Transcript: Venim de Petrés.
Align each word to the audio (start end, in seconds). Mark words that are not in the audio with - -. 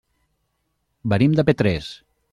Venim 1.15 1.37
de 1.41 1.47
Petrés. 1.51 1.91